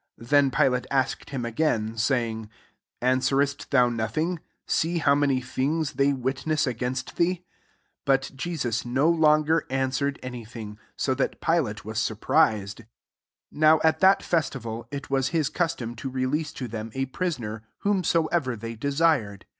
4 0.17 0.25
Then 0.25 0.49
Pilate 0.49 0.87
asked 0.89 1.29
him 1.29 1.45
again, 1.45 1.95
saying, 1.95 2.45
^ 2.45 2.49
Answerest 3.03 3.69
thou 3.69 3.87
nothing 3.87 4.39
\ 4.55 4.63
see 4.65 4.97
how 4.97 5.13
many 5.13 5.41
things 5.41 5.93
they 5.93 6.11
witness 6.11 6.65
against 6.65 7.17
thee. 7.17 7.31
S 7.31 7.39
But 8.05 8.31
Jesus 8.35 8.83
no 8.83 9.07
longer 9.07 9.67
answered 9.69 10.17
any 10.23 10.43
thing: 10.43 10.79
ap 11.07 11.17
that 11.17 11.39
PUate 11.39 11.85
was 11.85 11.99
surprized.. 11.99 12.77
6 12.79 12.87
Now 13.51 13.79
at 13.83 13.99
that 13.99 14.23
festival, 14.23 14.87
it 14.89 15.11
wa# 15.11 15.19
hi9 15.19 15.53
custom 15.53 15.95
to 15.97 16.09
release 16.09 16.51
to 16.53 16.67
them 16.67 16.89
a 16.95 17.05
prisoner, 17.05 17.61
whomsoever 17.81 18.55
they 18.55 18.73
de 18.73 18.91
sired. 18.91 19.45